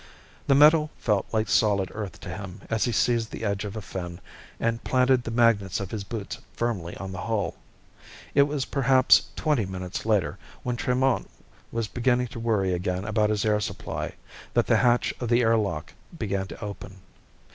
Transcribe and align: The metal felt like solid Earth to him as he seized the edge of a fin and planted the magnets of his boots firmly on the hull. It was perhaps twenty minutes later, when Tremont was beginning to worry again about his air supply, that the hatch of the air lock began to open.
The 0.47 0.55
metal 0.55 0.89
felt 0.97 1.27
like 1.31 1.47
solid 1.47 1.91
Earth 1.93 2.19
to 2.21 2.29
him 2.35 2.61
as 2.71 2.85
he 2.85 2.91
seized 2.91 3.29
the 3.29 3.43
edge 3.45 3.65
of 3.65 3.75
a 3.75 3.83
fin 3.83 4.19
and 4.59 4.83
planted 4.83 5.21
the 5.23 5.29
magnets 5.29 5.79
of 5.79 5.91
his 5.91 6.03
boots 6.03 6.39
firmly 6.53 6.97
on 6.97 7.11
the 7.11 7.21
hull. 7.21 7.53
It 8.33 8.47
was 8.47 8.65
perhaps 8.65 9.29
twenty 9.35 9.67
minutes 9.67 10.03
later, 10.03 10.39
when 10.63 10.75
Tremont 10.75 11.29
was 11.71 11.87
beginning 11.87 12.29
to 12.29 12.39
worry 12.39 12.73
again 12.73 13.05
about 13.05 13.29
his 13.29 13.45
air 13.45 13.59
supply, 13.59 14.15
that 14.55 14.65
the 14.65 14.77
hatch 14.77 15.13
of 15.19 15.29
the 15.29 15.43
air 15.43 15.55
lock 15.55 15.93
began 16.17 16.47
to 16.47 16.59
open. 16.65 16.95